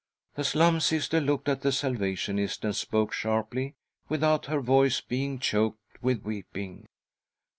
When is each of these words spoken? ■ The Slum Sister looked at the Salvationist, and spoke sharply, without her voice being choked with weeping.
■ 0.33 0.35
The 0.35 0.43
Slum 0.43 0.79
Sister 0.79 1.21
looked 1.21 1.47
at 1.47 1.61
the 1.61 1.71
Salvationist, 1.71 2.65
and 2.65 2.75
spoke 2.75 3.13
sharply, 3.13 3.75
without 4.09 4.47
her 4.47 4.59
voice 4.59 4.99
being 4.99 5.37
choked 5.37 6.01
with 6.01 6.23
weeping. 6.23 6.87